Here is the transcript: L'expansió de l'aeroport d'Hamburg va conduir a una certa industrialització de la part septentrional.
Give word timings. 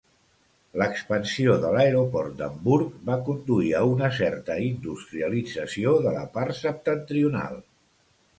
L'expansió 0.81 1.57
de 1.65 1.69
l'aeroport 1.75 2.33
d'Hamburg 2.39 2.95
va 3.09 3.17
conduir 3.27 3.69
a 3.81 3.83
una 3.91 4.09
certa 4.21 4.57
industrialització 4.69 5.95
de 6.09 6.15
la 6.17 6.25
part 6.41 6.61
septentrional. 6.63 7.63